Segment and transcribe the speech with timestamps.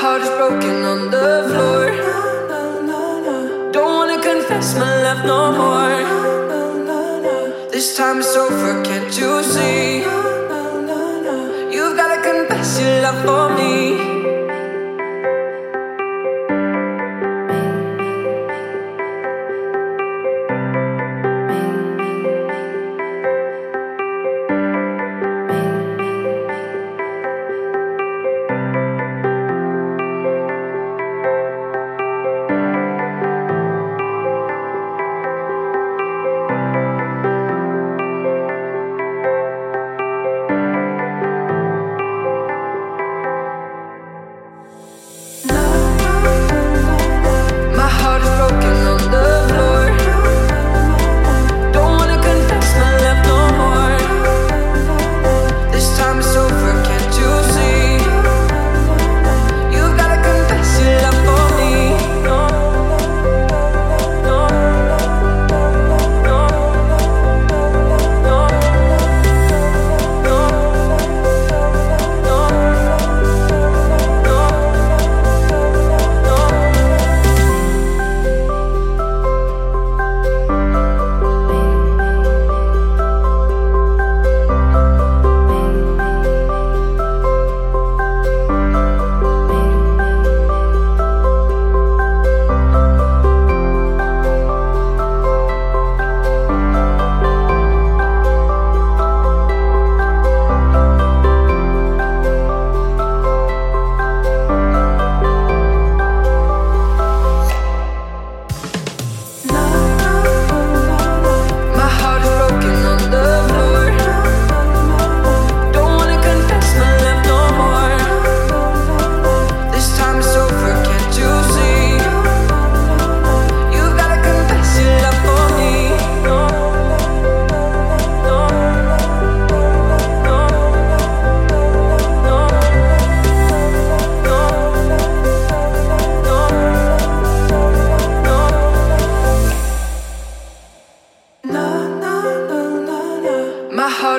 [0.00, 1.84] heart is broken on the floor.
[3.70, 5.96] Don't wanna confess my love no more.
[7.70, 9.98] This time it's over, can't you see?
[11.74, 13.99] You've gotta confess your love for me.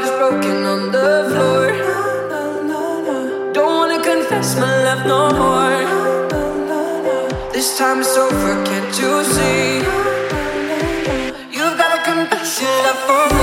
[0.02, 1.68] Heart is broken on the floor.
[3.54, 5.80] Don't wanna confess my love no more.
[7.54, 9.78] This time it's over, can't you see?
[11.56, 13.41] You've gotta confess your love for me.